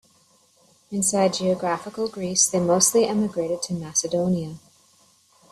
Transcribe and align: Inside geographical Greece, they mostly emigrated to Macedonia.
Inside 0.89 1.31
geographical 1.33 2.07
Greece, 2.07 2.49
they 2.49 2.59
mostly 2.59 3.05
emigrated 3.05 3.61
to 3.61 3.73
Macedonia. 3.75 4.55